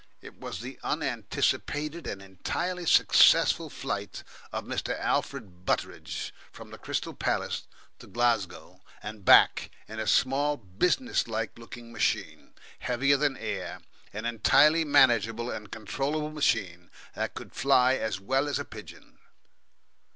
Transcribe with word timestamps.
It 0.19 0.39
was 0.39 0.61
the 0.61 0.79
unanticipated 0.81 2.07
and 2.07 2.23
entirely 2.23 2.87
successful 2.87 3.69
flight 3.69 4.23
of 4.51 4.63
Mr. 4.65 4.99
Alfred 4.99 5.63
Butteridge 5.63 6.33
from 6.51 6.71
the 6.71 6.79
Crystal 6.79 7.13
Palace 7.13 7.67
to 7.99 8.07
Glasgow 8.07 8.81
and 9.03 9.23
back 9.23 9.69
in 9.87 9.99
a 9.99 10.07
small 10.07 10.57
businesslike 10.57 11.51
looking 11.59 11.91
machine 11.91 12.55
heavier 12.79 13.17
than 13.17 13.37
air 13.37 13.81
an 14.11 14.25
entirely 14.25 14.83
manageable 14.83 15.51
and 15.51 15.71
controllable 15.71 16.31
machine 16.31 16.89
that 17.13 17.35
could 17.35 17.53
fly 17.53 17.93
as 17.93 18.19
well 18.19 18.47
as 18.49 18.57
a 18.57 18.65
pigeon. 18.65 19.19